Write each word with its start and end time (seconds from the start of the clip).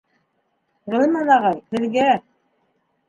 Ғилман 0.95 1.29
ағай, 1.35 1.61
һеҙгә! 1.77 2.09